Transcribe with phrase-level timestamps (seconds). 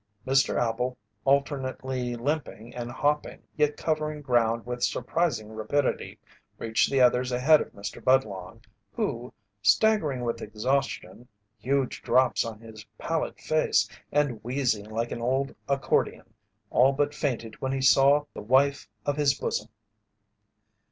[0.25, 0.59] Mr.
[0.59, 6.17] Appel, alternately limping and hopping yet covering ground with surprising rapidity,
[6.57, 8.03] reached the others ahead of Mr.
[8.03, 11.27] Budlong, who, staggering with exhaustion,
[11.59, 16.33] huge drops on his pallid face, and wheezing like an old accordeon,
[16.71, 19.67] all but fainted when he saw the wife of his bosom.